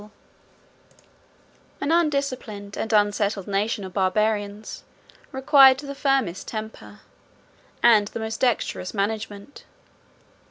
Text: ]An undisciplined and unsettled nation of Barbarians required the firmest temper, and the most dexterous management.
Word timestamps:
]An 1.79 1.91
undisciplined 1.91 2.75
and 2.75 2.91
unsettled 2.91 3.45
nation 3.47 3.83
of 3.83 3.93
Barbarians 3.93 4.83
required 5.31 5.77
the 5.77 5.93
firmest 5.93 6.47
temper, 6.47 7.01
and 7.83 8.07
the 8.07 8.19
most 8.19 8.39
dexterous 8.39 8.95
management. 8.95 9.63